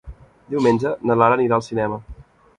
Diumenge 0.53 0.95
na 1.11 1.19
Lara 1.23 1.39
anirà 1.41 1.61
al 1.61 1.67
cinema. 1.69 2.03